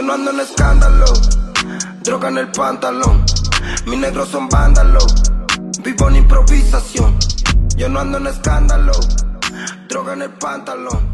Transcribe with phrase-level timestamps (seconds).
[0.00, 1.04] Yo no ando en escándalo,
[2.02, 3.22] droga en el pantalón.
[3.84, 5.04] Mis negros son vándalos,
[5.84, 7.18] vivo en improvisación.
[7.76, 8.92] Yo no ando en escándalo,
[9.90, 11.06] droga en el pantalón.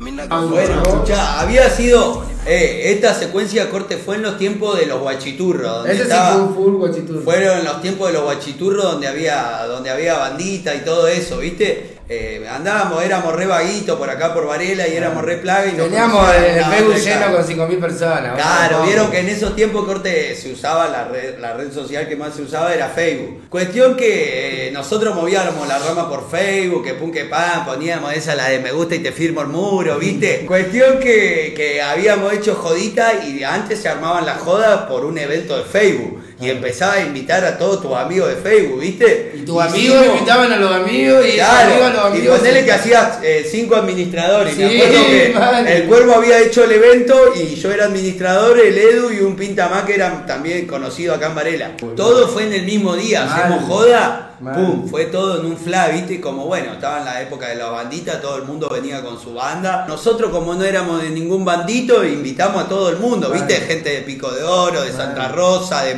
[0.00, 0.94] Mis negros Ah, son bueno, vándalos.
[0.94, 2.22] escuchá, había sido.
[2.44, 5.70] eh, esta secuencia corte fue en los tiempos de los guachiturros.
[5.78, 7.20] donde Ese sí estaba- fue un full guachiturro.
[7.22, 11.97] Fueron los tiempos de los guachiturros donde había, donde había bandita y todo eso, ¿viste?
[12.10, 15.88] Eh, andábamos, éramos re vaguitos por acá por Varela y éramos re plaga y nos
[15.88, 18.34] Teníamos el Facebook lleno con 5.000 personas.
[18.34, 22.16] Claro, vieron que en esos tiempos corte se usaba la red, la red social que
[22.16, 23.48] más se usaba era Facebook.
[23.50, 28.34] Cuestión que eh, nosotros movíamos la rama por Facebook, que pum que pan, poníamos esa
[28.34, 30.44] la de me gusta y te firmo el muro, ¿viste?
[30.46, 35.58] Cuestión que, que habíamos hecho jodita y antes se armaban las jodas por un evento
[35.58, 36.22] de Facebook.
[36.40, 39.32] Y empezaba a invitar a todos tus amigos de Facebook, ¿viste?
[39.36, 42.38] Y tus amigos invitaban a los amigos y Claro, amigos a los y amigos.
[42.38, 44.54] ponele que hacías eh, cinco administradores.
[44.54, 45.76] Sí, me acuerdo que vale.
[45.76, 49.84] el cuervo había hecho el evento y yo era administrador, el Edu y un pintamá
[49.84, 51.70] que eran también conocido acá en Varela.
[51.96, 53.40] Todo fue en el mismo día, Mal.
[53.40, 57.48] hacemos joda, pum, fue todo en un fla, viste, como bueno, estaba en la época
[57.48, 59.84] de las banditas, todo el mundo venía con su banda.
[59.88, 64.00] Nosotros como no éramos de ningún bandito, invitamos a todo el mundo, viste, gente de
[64.02, 65.96] Pico de Oro, de Santa Rosa, de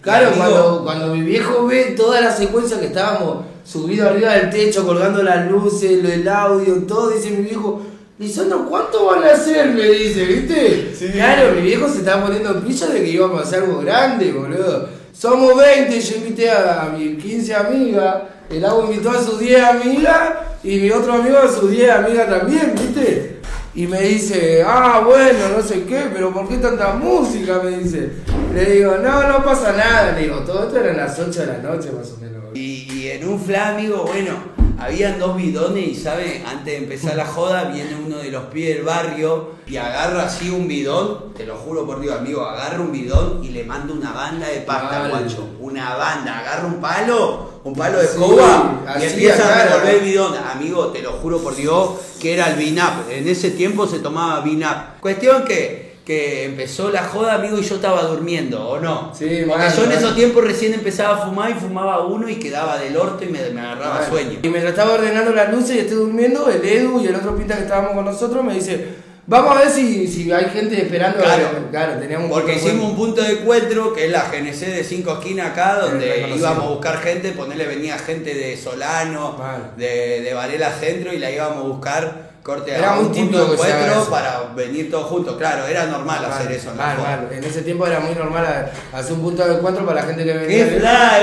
[0.00, 4.50] Claro, Amigo, cuando, cuando mi viejo ve toda la secuencia que estábamos subidos arriba del
[4.50, 7.82] techo, colgando las luces, lo del audio, todo, dice mi viejo,
[8.18, 9.70] Lisandro, ¿cuánto van a hacer?
[9.70, 10.94] Me dice, ¿viste?
[10.96, 11.08] Sí.
[11.08, 14.32] Claro, mi viejo se estaba poniendo en pillo de que íbamos a hacer algo grande,
[14.32, 14.88] boludo.
[15.12, 18.16] Somos 20, yo invité a, mis 15 amigas,
[18.50, 20.20] el agua invitó a sus 10 amigas
[20.62, 23.40] y mi otro amigo a sus 10 amigas también, ¿viste?
[23.76, 27.60] Y me dice, ah, bueno, no sé qué, pero ¿por qué tanta música?
[27.62, 28.12] Me dice.
[28.54, 30.12] Le digo, no, no pasa nada.
[30.12, 32.44] Le digo, todo esto eran las 8 de la noche más o menos.
[32.54, 36.44] Y, y en un fla, amigo, bueno, habían dos bidones y, ¿sabe?
[36.46, 40.50] Antes de empezar la joda, viene uno de los pies del barrio y agarra así
[40.50, 44.12] un bidón, te lo juro por Dios, amigo, agarra un bidón y le manda una
[44.12, 45.48] banda de pasta, guacho.
[45.60, 49.76] Una banda, agarra un palo, un palo de Sí, escoba y así empieza acá, a
[49.78, 50.34] revolver bidón.
[50.54, 53.10] Amigo, te lo juro por Dios, que era el Binap.
[53.10, 55.00] En ese tiempo se tomaba Binap.
[55.00, 59.12] Cuestión que, que empezó la joda, amigo, y yo estaba durmiendo, ¿o no?
[59.14, 59.98] Sí, Porque mal, yo en mal.
[59.98, 63.40] esos tiempos recién empezaba a fumar y fumaba uno y quedaba del orto y me,
[63.50, 64.40] me agarraba sueño.
[64.42, 67.56] Y mientras estaba ordenando las luces y estoy durmiendo, el Edu y el otro pinta
[67.56, 68.88] que estábamos con nosotros me dice,
[69.26, 71.18] vamos a ver si, si hay gente esperando.
[71.22, 71.68] Claro.
[71.70, 75.12] claro teníamos un Porque hicimos un punto de encuentro que es la GNC de cinco
[75.14, 79.64] esquinas acá, donde íbamos a buscar gente, ponerle venía gente de Solano, Vale.
[79.76, 83.52] de, de Varela Centro y la íbamos a buscar corte Era a un punto de
[83.54, 85.36] encuentro para venir todos juntos.
[85.38, 86.74] Claro, era normal hacer eso.
[86.76, 87.28] la mal.
[87.32, 88.44] En ese tiempo era muy normal
[88.92, 90.68] a- hacer un punto de encuentro para la gente que venía.
[90.68, 90.76] Qué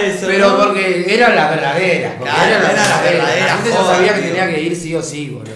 [0.07, 0.57] eso, Pero ¿no?
[0.57, 2.19] porque Claro, eran las verdaderas.
[2.19, 5.53] verdaderas La gente ya jodas, sabía que tenía que ir sí o sí, boludo.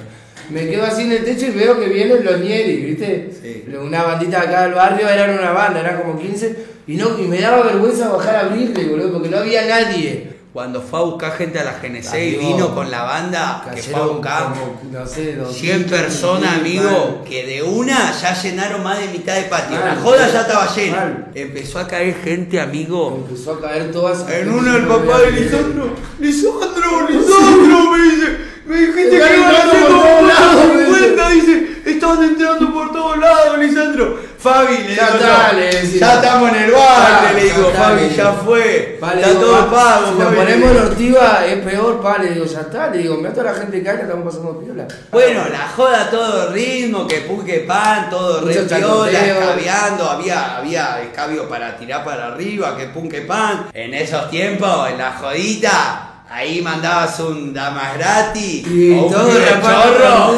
[0.49, 3.29] Me quedo así en el techo y veo que vienen los Nieri, ¿viste?
[3.41, 3.65] Sí.
[3.75, 6.75] Una bandita acá del barrio, eran una banda, eran como 15.
[6.87, 10.35] Y, no, y me daba vergüenza bajar a abrirle, boludo, porque no había nadie.
[10.55, 13.83] Cuando fue a buscar gente a la GNC y Amigo, vino con la banda que
[13.83, 16.59] fue a buscar como, no sé, 100 200, personas, mal.
[16.61, 19.77] amigo, que de una ya llenaron más de mitad de patio.
[19.77, 19.95] Mal.
[19.95, 20.95] La joda ya estaba llena.
[20.95, 21.31] Mal.
[21.35, 23.25] Empezó a caer gente, amigo.
[23.27, 24.25] Empezó a caer todas.
[24.31, 28.34] En uno el papá de Lisandro, Lisandro, Lisandro, me dice,
[28.65, 31.81] me dijiste que Estaban iban a hacer entrando por como todos lados, me 50, dice,
[31.85, 34.35] estaban entrando por todos lados, Lisandro.
[34.45, 35.99] Fabi, le Ya digo está, yo, le decía.
[35.99, 39.41] ya estamos en el bar, le digo, está, Fabi, le ya fue, Vale, está digo,
[39.41, 40.35] todo pago, Si Fabi.
[40.35, 43.53] ponemos en ortiva es peor, pa, le digo, ya está, le digo, mira toda la
[43.59, 44.87] gente que hay, estamos pasando piola.
[45.11, 51.01] Bueno, la joda todo ritmo, que pum, que pan, todo re piola, escabeando, había, había
[51.01, 53.67] escabio para tirar para arriba, que pum, que pan.
[53.73, 59.29] En esos tiempos, en la jodita, ahí mandabas un damas gratis, Y o un todo
[59.29, 60.33] chorro,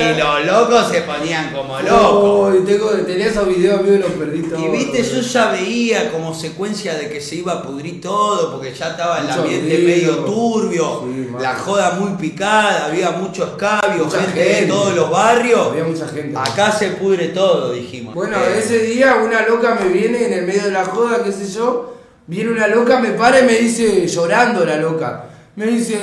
[0.00, 2.54] y los locos se ponían como locos.
[2.54, 4.62] Uy, tengo, tenía esos videos míos y los perdí todos.
[4.62, 8.72] Y viste, yo ya veía como secuencia de que se iba a pudrir todo, porque
[8.72, 14.20] ya estaba el ambiente medio turbio, Sí, la joda muy picada, había mucho escabio, Mucha
[14.20, 15.68] gente, de todos los barrios.
[15.68, 16.36] Había mucha gente.
[16.38, 18.14] Acá se pudre todo, dijimos.
[18.14, 21.32] Bueno, Eh, ese día una loca me viene en el medio de la joda, qué
[21.32, 21.97] sé yo.
[22.28, 25.24] Viene una loca, me para y me dice, llorando la loca.
[25.56, 25.98] Me dice,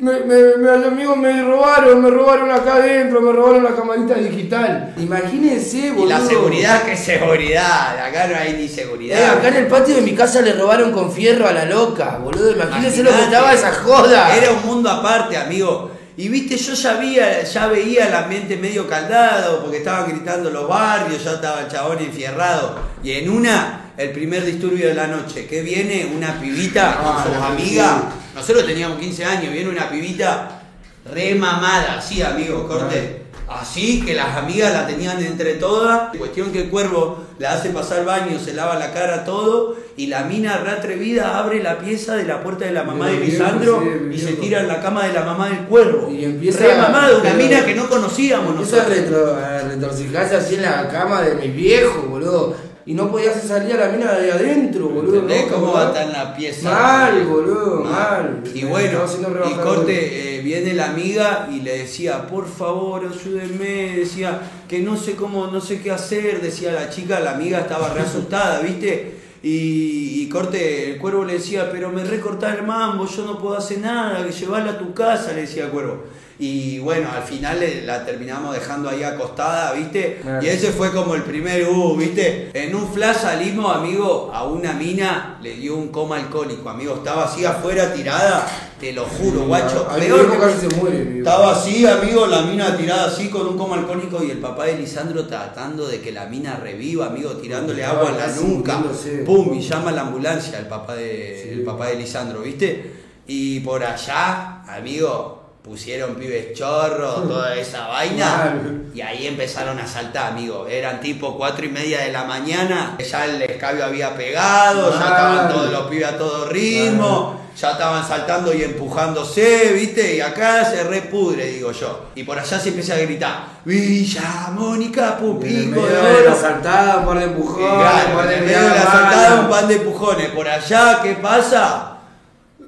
[0.00, 4.92] me, me, me- amigos me robaron, me robaron acá adentro, me robaron la camarita digital.
[4.98, 6.08] Imagínense, Y boludo.
[6.08, 7.96] la seguridad, ¿qué seguridad?
[8.06, 9.38] Acá no hay ni Eh, seguridad.
[9.38, 12.50] acá en el patio de mi casa le robaron con fierro a la loca, boludo.
[12.50, 14.36] Imagínense lo que estaba esa joda.
[14.36, 15.90] Era un mundo aparte, amigo.
[16.16, 20.68] Y viste, yo ya, veía, ya veía el ambiente medio caldado, porque estaban gritando los
[20.68, 22.78] barrios, ya estaba el chabón enfierrado.
[23.02, 27.22] Y en una, el primer disturbio de la noche, que viene una pibita Ah, con
[27.32, 28.02] sus la amigas.
[28.34, 30.62] Nosotros teníamos 15 años, viene una pibita
[31.10, 33.21] re mamada, sí, amigo, corte.
[33.60, 36.16] Así que las amigas la tenían entre todas.
[36.16, 39.76] Cuestión que el cuervo la hace pasar al baño, se lava la cara, todo.
[39.96, 43.18] Y la mina re atrevida abre la pieza de la puerta de la mamá De
[43.20, 46.10] Lisandro y se tira en la cama de la mamá del cuervo.
[46.10, 48.98] Y empieza Re mamado, una mina que no conocíamos Empieza a, nosotros.
[48.98, 52.71] retro, a retorcijarse así en la cama de mi viejo, boludo.
[52.84, 55.20] Y no podía hacer salir a la mina de adentro, boludo.
[55.20, 55.54] ¿Entendés ¿no?
[55.54, 56.70] cómo va a estar la pieza?
[56.70, 58.42] Mal, boludo, mal.
[58.52, 59.00] Y bueno,
[59.48, 64.96] y corte, eh, viene la amiga y le decía, por favor, ayúdenme, decía que no
[64.96, 69.20] sé cómo, no sé qué hacer, decía la chica, la amiga estaba re asustada, ¿viste?
[69.44, 73.56] Y, y corte, el cuervo le decía, pero me recortás el mambo, yo no puedo
[73.56, 76.02] hacer nada, que llevarla a tu casa, le decía el cuervo.
[76.42, 80.18] Y bueno, al final la terminamos dejando ahí acostada, ¿viste?
[80.22, 80.44] Claro.
[80.44, 82.50] Y ese fue como el primer uh, ¿viste?
[82.52, 86.96] En un flash salimos, amigo, a una mina, le dio un coma alcohólico, amigo.
[86.96, 88.44] Estaba así afuera tirada,
[88.80, 89.86] te lo juro, guacho.
[89.88, 91.18] A Peor casi se muere.
[91.18, 94.78] Estaba así, amigo, la mina tirada así con un coma alcohólico y el papá de
[94.78, 98.82] Lisandro tratando de que la mina reviva, amigo, tirándole agua en la nuca.
[99.24, 101.50] Pum, y llama a la ambulancia el papá de, Sí.
[101.50, 102.94] el papá de Lisandro, ¿viste?
[103.28, 108.58] Y por allá, amigo, pusieron pibes chorros, toda esa vaina.
[108.94, 110.66] Y ahí empezaron a saltar, amigo.
[110.66, 112.96] Eran tipo cuatro y media de la mañana.
[112.98, 117.40] Ya el escabio había pegado, ya estaban todos los pibes a todo ritmo.
[117.54, 120.16] Ya estaban saltando y empujándose, ¿viste?
[120.16, 122.06] Y acá se repudre, digo yo.
[122.14, 126.34] Y por allá se empieza a gritar: Villa Mónica, pupico de oro.
[126.34, 130.28] saltada, un par de empujones, Claro, par medio de la saltada un pan de empujones.
[130.30, 131.91] Por allá, ¿qué pasa?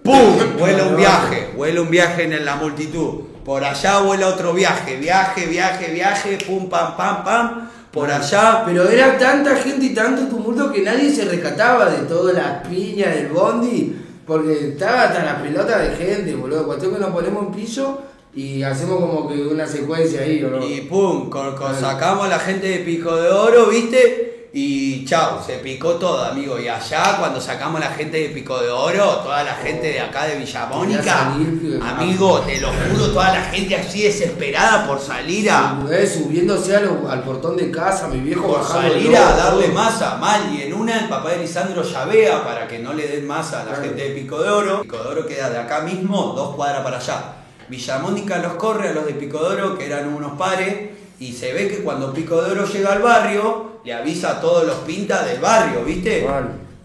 [0.05, 0.37] ¡Pum!
[0.59, 3.21] Vuela un viaje, vuela un viaje en la multitud.
[3.45, 7.71] Por allá vuela otro viaje, viaje, viaje, viaje, pum, pam, pam, pam.
[7.91, 12.35] Por allá, Pero era tanta gente y tanto tumulto que nadie se rescataba de todas
[12.35, 13.97] las piñas del bondi.
[14.27, 16.65] Porque estaba hasta la pelota de gente, boludo.
[16.67, 18.03] Cuestión que nos ponemos en piso
[18.35, 20.67] y hacemos como que una secuencia ahí, ¿o no?
[20.67, 24.34] y pum, con- con- sacamos a la gente de Pico de Oro, ¿viste?
[24.57, 26.61] Y chau, se picó todo, amigo.
[26.61, 30.27] Y allá, cuando sacamos la gente de Pico de Oro, toda la gente de acá
[30.27, 31.81] de Villa Mónica, salir, pibe.
[31.85, 35.81] amigo, te lo juro, toda la gente así desesperada por salir a.
[36.07, 40.43] Subiéndose lo- al portón de casa, mi viejo por bajando salir a darle masa mal
[40.55, 43.65] y en una el papá de Lisandro llavea para que no le den masa a
[43.65, 43.83] la Claro.
[43.87, 44.83] gente de Pico de Oro.
[44.83, 47.25] Pico de Oro queda de acá mismo, dos cuadras para allá.
[47.69, 50.91] Villamónica los corre a los de Pico de Oro, que eran unos pares,
[51.25, 54.67] y se ve que cuando Pico de Oro llega al barrio, le avisa a todos
[54.67, 56.29] los pintas del barrio, ¿viste?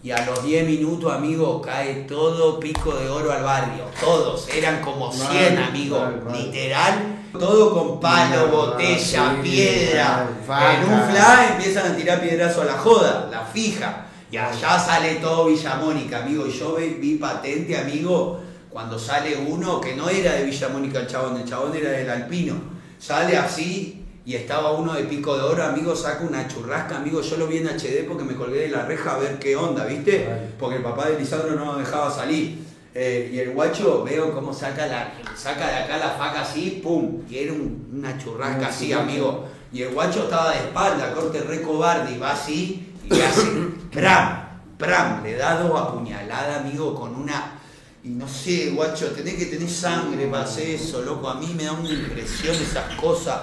[0.02, 3.84] Y a los 10 minutos, amigo, cae todo Pico de Oro al barrio.
[4.00, 6.10] Todos, eran como 100, Mal, amigo.
[6.32, 10.30] Literal, todo con palo, botella, piedra.
[10.48, 14.06] en un fly empiezan a tirar piedrazo a la joda, la fija.
[14.32, 16.48] Y allá sale todo Villamónica, amigo.
[16.48, 18.40] Y yo vi, vi patente, amigo,
[18.70, 22.80] cuando sale uno que no era de Villamónica el chabón, el chabón era del Alpino.
[22.98, 27.22] Sale así y estaba uno de Pico de Oro, amigo, saca una churrasca, amigo.
[27.22, 29.86] Yo lo vi en HD porque me colgué de la reja a ver qué onda,
[29.86, 30.28] ¿viste?
[30.60, 32.60] Porque el papá de Lisandro no nos dejaba salir.
[32.94, 37.22] Eh, y el guacho veo cómo saca, la, saca de acá la faca así, pum,
[37.30, 39.48] y era un- una churrasca así, amigo.
[39.72, 43.44] Y el guacho estaba de espalda, corte re cobarde, y va así, y hace
[43.92, 44.40] pram,
[44.78, 47.56] pram, le da dos apuñaladas, amigo, con una.
[48.04, 51.30] Y no sé, guacho, tenés que tener sangre para hacer eso, loco.
[51.30, 53.40] A mí me da una impresión esas cosas.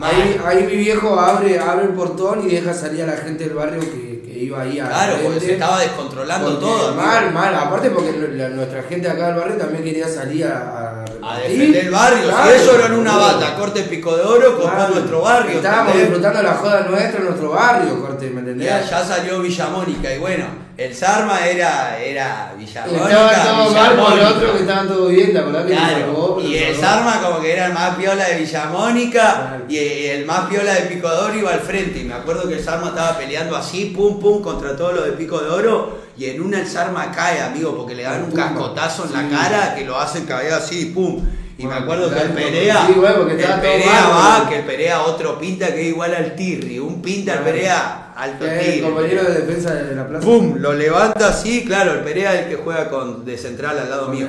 [0.00, 3.54] Ahí, ahí mi viejo abre, abre el portón y deja salir a la gente del
[3.54, 6.88] barrio que, que iba ahí a Claro, porque se estaba descontrolando Porque todo.
[6.88, 7.02] amigo.
[7.02, 7.54] Mal, mal.
[7.54, 11.02] Aparte porque la- nuestra gente acá del barrio también quería salir a...
[11.02, 11.04] A
[11.36, 11.58] repartir.
[11.58, 12.28] defender el barrio.
[12.28, 13.26] Claro, si ellos eran una boludo.
[13.40, 14.94] bata, corte pico de oro, copó Claro.
[14.94, 15.56] nuestro barrio.
[15.56, 16.08] Estábamos ¿entendés?
[16.10, 18.72] disfrutando la joda nuestra en nuestro barrio, corte, ¿me Y entendés?
[18.72, 20.14] allá salió Villamónica.
[20.14, 20.44] Y bueno,
[20.76, 23.30] el Sarma era, era Villamónica.
[23.32, 26.40] Estaban todos mal por el otro que estaban todos bien, ¿te acordás Claro, salvó?
[26.40, 26.76] Y el?
[26.76, 31.08] Sarma como que era el más piola de Villamónica y el más piola de Pico
[31.10, 31.98] de Oro iba al frente.
[32.00, 35.12] Y me acuerdo que el Sarma estaba peleando así, pum pum, contra todos los de
[35.12, 35.98] Pico de Oro.
[36.16, 39.74] Y en una el Sarma cae, amigo, porque le dan un cascotazo en la cara
[39.76, 41.17] que lo hacen caer así, pum.
[41.58, 44.64] Y me acuerdo que el Perea, sí, bueno, porque el Perea mal, va, que el
[44.64, 46.78] Perea otro pinta que es igual al Tirri.
[46.78, 47.52] Un pinta el Claro.
[47.52, 48.78] Perea, alto Tirri.
[48.78, 50.24] el compañero de defensa de la plaza.
[50.24, 53.90] Pum, lo levanta así, claro, el Perea es el que juega con, de central al
[53.90, 54.28] lado mío.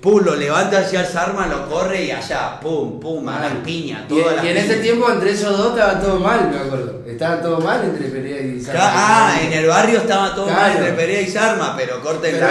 [0.00, 4.02] Pum, lo levanta hacia el Sarma, lo corre y allá, pum, pum, a las piñas,
[4.08, 7.02] Y, las y en ese tiempo entre ellos dos estaba todo mal, me acuerdo.
[7.06, 8.80] Estaba todo mal entre Perea y Sarma.
[8.82, 12.32] Ah, en el barrio estaba todo mal entre Perea y Sarma, pero éramos bronca del
[12.32, 12.50] del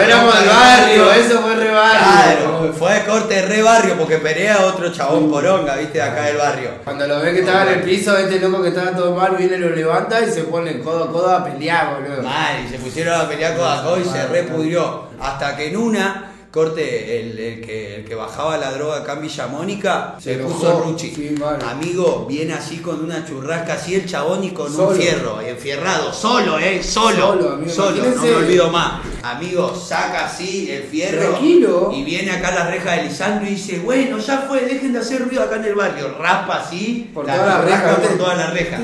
[0.98, 2.00] barrio, eso fue re barrio.
[2.00, 6.36] Claro, fue corte re barrio, porque Perea es otro chabón poronga, viste, de acá del
[6.36, 6.70] barrio.
[6.84, 9.58] Cuando lo ve que estaba en el piso, este loco que estaba todo mal, viene,
[9.58, 12.22] lo levanta y se pone codo a codo a pelear, boludo.
[12.22, 15.04] Mal, y se pusieron a pelear codo a codo y se repudrió.
[15.20, 19.22] Hasta que en una corte, el, el que, el que bajaba la droga acá en
[19.22, 20.90] Villa Mónica, se, Se puso enojó.
[20.90, 21.10] Ruchi.
[21.10, 21.34] Sí.
[21.68, 26.58] Amigo, viene así con una churrasca así el chabón y con un fierro, enfierrado, solo,
[26.58, 29.00] eh, solo, Solo, amigo, solo, no me olvido más.
[29.22, 31.90] Amigo, saca así el fierro Tranquilo.
[31.94, 34.98] y viene acá a la reja de Lisandro y dice, bueno, ya fue, dejen de
[34.98, 36.16] hacer ruido acá en el barrio.
[36.18, 38.08] Raspa así, Por la toda la churrasca reja.
[38.08, 38.78] por toda la reja.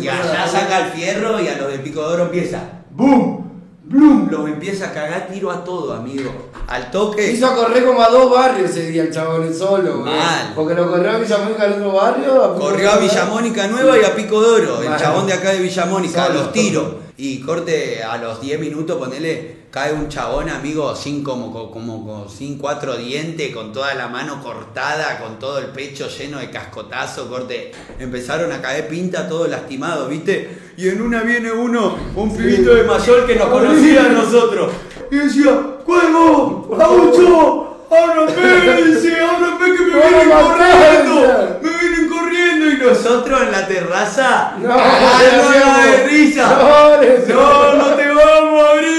[0.00, 2.60] Y allá la- saca el fierro y a los de Pico de Oro empieza.
[2.90, 3.45] ¡Boom!
[3.88, 4.28] ¡Blum!
[4.28, 6.50] Los empieza a cagar tiro a todo, amigo.
[6.66, 7.30] Al toque.
[7.30, 10.06] Hizo correr como a dos barrios ese día el chabón solo, boludo.
[10.06, 10.52] Mal.
[10.56, 12.54] Porque lo corrió a Villamónica al otro barrio.
[12.58, 16.24] Corrió a Villamónica Nueva y a Pico de Oro, el chabón de acá de Villamónica,
[16.24, 16.94] a los tiros.
[17.16, 22.58] Y corte a los 10 minutos, ponele, cae un chabón, amigo, sin como, como, sin
[22.58, 27.72] cuatro dientes, con toda la mano cortada, con todo el pecho lleno de cascotazo, corte.
[27.98, 30.58] Empezaron a caer pinta todos lastimados, ¿viste?
[30.76, 34.72] Y en una viene uno, un pibito de mayor que nos conocía a nosotros.
[35.10, 35.52] Y decía,
[35.84, 36.76] ¡Cuervo!
[36.80, 37.62] ¡Aucho!
[37.90, 38.82] ¡Ábrame!
[38.82, 41.60] Dice, ¡ábrame que me ¡Vamos vienen corriendo!
[41.62, 42.66] ¡Me vienen corriendo!
[42.66, 46.46] Y nosotros en la terraza, No, decíamos, de risa.
[46.58, 47.34] no.
[47.34, 48.95] No, no te vamos a abrir,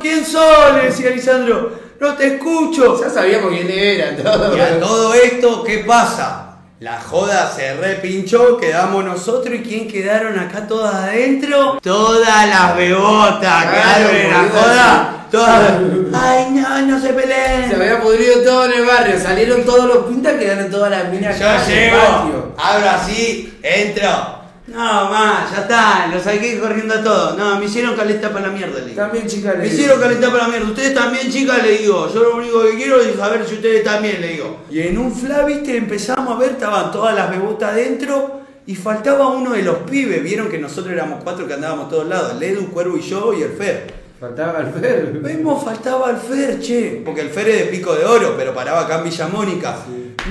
[0.00, 0.74] ¿Quién sos?
[0.76, 1.72] Le decía Lisandro.
[2.00, 3.00] No te escucho.
[3.02, 4.56] Ya sabíamos quién era todo.
[4.56, 6.46] Y a todo esto, ¿qué pasa?
[6.80, 11.78] La joda se repinchó, quedamos nosotros y ¿quién quedaron acá todas adentro?
[11.82, 15.16] Todas las bebotas Claro, quedaron en la joda.
[15.30, 15.72] Todas.
[16.14, 17.68] Ay, no, no se peleen.
[17.68, 19.20] Se había podrido todo en el barrio.
[19.20, 22.54] Salieron todos los pintas, quedaron todas las minas Yo acá en el llego, patio.
[22.56, 24.39] abro así, entro.
[24.70, 27.36] No, más, ya está, lo saqué corriendo a todos.
[27.36, 28.96] No, me hicieron calentar para la mierda, le digo.
[29.02, 29.74] También, chicas, le Me digo.
[29.76, 30.66] hicieron calentar para la mierda.
[30.68, 32.08] Ustedes también, chicas, le digo.
[32.14, 34.58] Yo lo único que quiero es saber si ustedes también, le digo.
[34.70, 39.26] Y en un fla, viste, empezamos a ver, estaban todas las bebotas adentro y faltaba
[39.28, 40.22] uno de los pibes.
[40.22, 42.34] Vieron que nosotros éramos cuatro que andábamos a todos lados.
[42.36, 43.92] El Edu, Cuervo y yo y el Fer.
[44.20, 45.06] Faltaba el Fer.
[45.20, 47.02] Vemos, faltaba el Fer, che.
[47.04, 49.76] Porque el Fer es de Pico de Oro, pero paraba acá en Villa Mónica.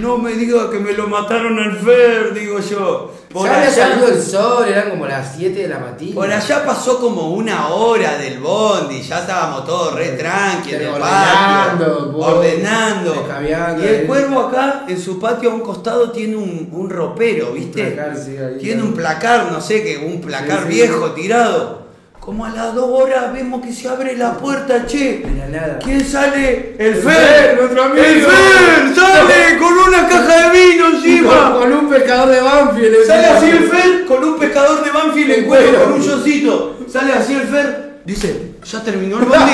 [0.02, 3.12] No me diga que me lo mataron al Fer, digo yo.
[3.32, 6.16] Por ya había allá, salido el sol, eran como las 7 de la mañana.
[6.16, 10.88] por allá pasó como una hora del bondi, ya estábamos todos re tranqui en el
[10.88, 13.12] Ordenando, patio, vos, ordenando.
[13.14, 14.04] descabiando, Y el eh.
[14.08, 17.84] cuervo acá, en su patio a un costado, tiene un, un ropero, ¿viste?
[17.92, 18.88] placar, sí, ahí, tiene ahí.
[18.88, 20.74] un placar, no sé qué, un placar Sí, sí.
[20.76, 21.89] viejo tirado.
[22.30, 25.26] Como a las dos horas vemos que se abre la puerta, che.
[25.36, 25.80] La nada.
[25.84, 26.76] ¿Quién sale?
[26.78, 28.04] El, El Fer, Fer, nuestro amigo.
[28.06, 31.54] El Fer, sale con una caja de vino Con, encima.
[31.58, 32.96] con un pescador de Banfield.
[33.08, 36.78] Sale así el Fer con un pescador de Banfield en cuero, con un showcito.
[36.88, 39.52] Sale así el Fer, dice, ¿ya terminó el bondi?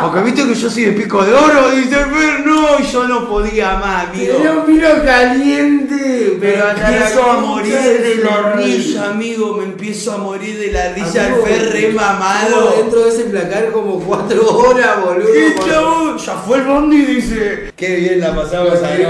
[0.00, 1.70] Porque viste que yo soy de pico de oro.
[1.70, 4.38] Dice el Fer, no, y yo no podía más, amigo.
[4.38, 9.54] Un vino caliente, pero Me empiezo a morir de la risa, amigo.
[9.56, 11.26] Me empiezo a morir de la risa.
[11.26, 12.74] Amigo, el Fer re estuvo mamado.
[12.76, 15.32] Dentro de ese placar como 4 horas, boludo.
[15.32, 16.16] ¿Qué por- chavo?
[16.16, 17.72] Ya fue el bondi, dice.
[17.76, 19.06] Qué bien la pasamos anoche.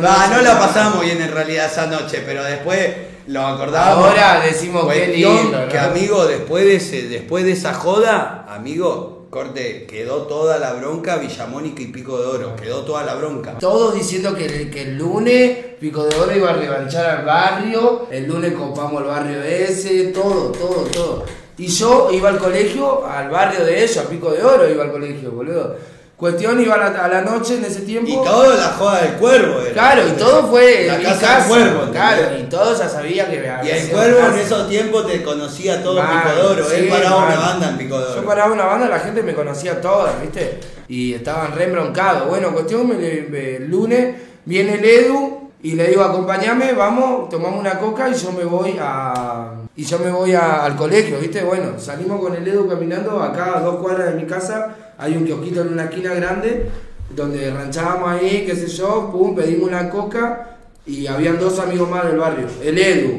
[0.00, 2.90] No, no la pasamos bien en realidad esa noche, pero después
[3.26, 4.06] lo acordábamos.
[4.06, 5.68] Ahora decimos lindo, ¿no?
[5.68, 11.16] que amigo, después de, ese, después de esa joda, amigo, corte, quedó toda la bronca
[11.16, 12.56] Villamónica y Pico de Oro.
[12.56, 13.58] Quedó toda la bronca.
[13.58, 18.06] Todos diciendo que el, que el lunes Pico de Oro iba a revanchar al barrio,
[18.10, 21.24] el lunes copamos el barrio ese, todo, todo, todo.
[21.58, 24.92] Y yo iba al colegio, al barrio de ellos, a Pico de Oro iba al
[24.92, 25.76] colegio, boludo.
[26.16, 28.10] Cuestión, iba a la, a la noche en ese tiempo.
[28.10, 29.60] Y todo la joda del cuervo.
[29.60, 29.72] era.
[29.74, 31.90] Claro, y todo fue La casa del cuervo.
[31.92, 35.22] Claro, y todos ya sabían que Y había el sido cuervo en esos tiempos te
[35.22, 36.70] conocía todo Mal, Pico de Oro.
[36.70, 38.14] Él sí, paraba una banda en Pico de Oro.
[38.16, 40.58] Yo paraba una banda, la gente me conocía todas, ¿viste?
[40.88, 42.28] Y estaban re embroncados.
[42.28, 42.94] Bueno, cuestión, me-
[43.28, 48.14] me- el lunes viene el Edu y le digo, acompáñame, vamos, tomamos una coca y
[48.14, 49.52] yo me voy a...
[49.74, 51.42] Y yo me voy al colegio, ¿viste?
[51.42, 55.24] Bueno, salimos con el Edu caminando, acá a dos cuadras de mi casa, hay un
[55.24, 56.70] kiosquito en una esquina grande,
[57.14, 62.06] donde ranchábamos ahí, qué sé yo, pum, pedimos una coca y habían dos amigos más
[62.06, 63.16] del barrio, el Edu,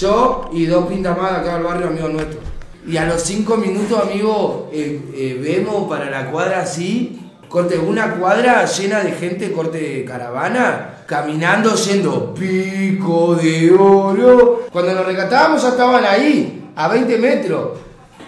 [0.00, 2.42] yo y dos pintas más de acá del barrio, amigos nuestros.
[2.86, 8.16] Y a los cinco minutos, amigo, eh, eh, vemos para la cuadra así, corte, una
[8.16, 14.62] cuadra llena de gente, corte caravana, caminando yendo pico de oro.
[14.72, 17.68] Cuando nos recatábamos ya estaban ahí, a 20 metros.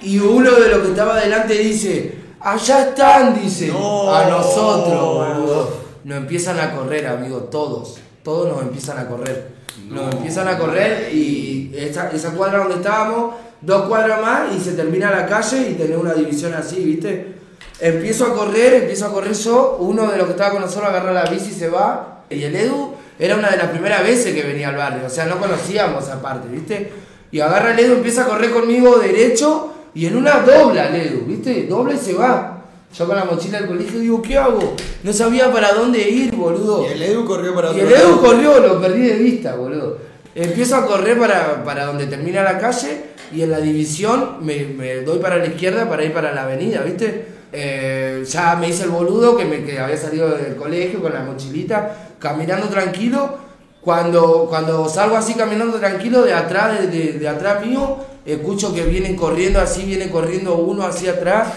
[0.03, 4.15] Y uno de los que estaba delante dice, allá están, dice, No.
[4.15, 5.71] a nosotros, boludo.
[6.05, 7.97] Nos empiezan a correr, amigos, todos.
[8.23, 9.53] Todos nos empiezan a correr.
[9.89, 14.73] Nos empiezan a correr y esa, esa cuadra donde estábamos, dos cuadras más y se
[14.73, 17.35] termina la calle y tenés una división así, ¿viste?
[17.81, 21.13] Empiezo a correr, empiezo a correr yo, uno de los que estaba con nosotros agarra
[21.15, 22.14] la bici y se va.
[22.31, 25.27] Y el Edu era una de las primeras veces que venía al barrio, o sea,
[25.27, 26.93] no conocíamos aparte, ¿viste?
[27.31, 31.25] Y agarra el Edu, empieza a correr conmigo derecho y en una dobla el Edu,
[31.27, 31.67] ¿viste?
[31.67, 32.51] Dobla y se va.
[32.97, 34.75] Yo con la mochila del colegio digo, ¿qué hago?
[35.03, 36.87] No sabía para dónde ir, boludo.
[36.89, 38.21] Y el Edu corrió para Y el Edu lado.
[38.21, 39.99] corrió, lo perdí de vista, boludo.
[40.35, 43.03] Empiezo a correr para, para donde termina la calle
[43.33, 46.83] y en la división me, me doy para la izquierda para ir para la avenida,
[46.83, 47.27] ¿viste?
[47.53, 51.21] Eh, ya me hice el boludo que, me, que había salido del colegio con la
[51.21, 53.45] mochilita, caminando tranquilo.
[53.83, 59.61] Cuando, cuando salgo así caminando tranquilo, de atrás, de, atrás mío, escucho que vienen corriendo
[59.61, 61.49] así, viene corriendo uno hacia atrás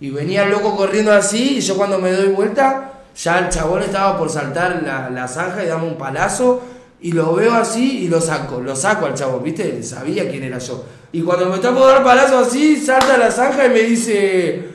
[0.00, 4.18] y venía loco corriendo así y yo cuando me doy vuelta, ya el chabón estaba
[4.18, 6.62] por saltar la, la zanja y dame un palazo
[7.00, 9.80] y lo veo así y lo saco, lo saco al chabón, ¿viste?
[9.84, 10.84] Sabía quién era yo.
[11.12, 14.66] Y cuando me está por dar palazo así, salta la zanja y me dice,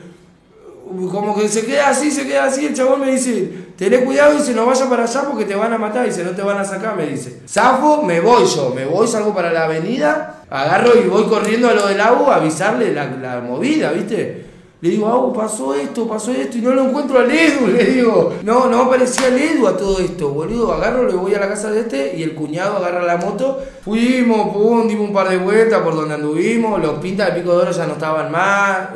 [1.12, 4.40] como que se queda así, se queda así, el chabón me dice, tené cuidado y
[4.40, 6.58] se no vaya para allá porque te van a matar y se no te van
[6.58, 7.40] a sacar, me dice.
[7.48, 11.74] Zafo, me voy yo, me voy, salgo para la avenida, agarro y voy corriendo a
[11.74, 14.44] lo del agua a avisarle la, la movida, ¿viste?
[14.84, 18.34] Le digo, Agu, pasó esto, pasó esto, y no lo encuentro al Edu, le digo.
[18.42, 20.74] No, no aparecía el Edu a todo esto, boludo.
[20.74, 23.62] Agarro, le voy a la casa de este, y el cuñado agarra la moto.
[23.82, 26.82] Fuimos, pum, dimos un par de vueltas por donde anduvimos.
[26.82, 28.90] Los pintas de pico de oro ya no estaban más.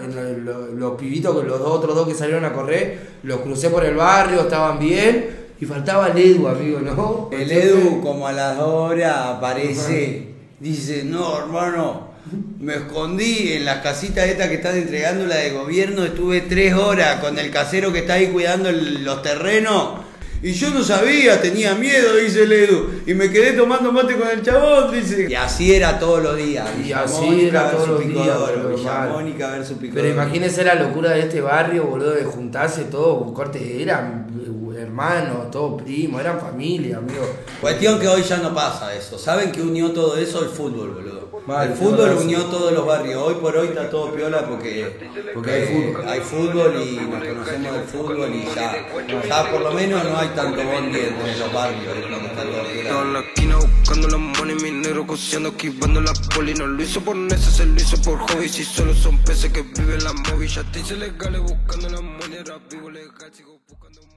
[0.75, 4.43] Los, pibitos, los dos, otros dos que salieron a correr, los crucé por el barrio,
[4.43, 5.55] estaban bien.
[5.59, 7.31] Y faltaba el Edu, amigo, ¿no?
[7.33, 10.35] El Edu, como a las horas, aparece.
[10.61, 12.08] Dice, no, hermano,
[12.61, 16.05] me escondí en las casitas estas que están entregando la de gobierno.
[16.05, 20.01] Estuve tres horas con el casero que está ahí cuidando el- los terrenos.
[20.41, 22.91] Y yo no sabía, tenía miedo, dice el Edu.
[23.09, 25.27] Y me quedé tomando mate con el chabón, dice.
[25.29, 26.65] Y así era todos los días.
[26.87, 29.09] Y así Mónica era todos los Pico días.
[29.11, 33.83] Mónica versus Pico Pero imagínense la locura de este barrio, boludo, de juntarse todos, corte,
[33.83, 34.29] eran
[34.77, 37.29] eh, hermanos, todos primos, eran familia, amigo.
[37.61, 39.19] Cuestión que hoy ya no pasa eso.
[39.19, 40.41] ¿Saben que unió todo eso?
[40.45, 41.28] El fútbol, boludo.
[41.49, 43.23] Mal, el fútbol unió todos los barrios.
[43.23, 46.07] Hoy por hoy está todo piola porque, Porque hay fútbol.
[46.07, 48.87] Hay fútbol y nos conocemos del fútbol y ya.
[49.27, 51.97] Ya por lo menos no hay tanto bondi entre los barrios.
[51.97, 52.83] es lo que está todo piola.
[52.83, 56.53] Estaba en la esquina buscando la money, mi negro cociendo, esquivando la poli.
[56.53, 58.47] No lo hizo por neces, se lo hizo por hobby.
[58.51, 62.39] Si solo son peces que viven la movie, ya te hice legales buscando la money,
[62.41, 64.08] ahora vivo legal, sigo buscando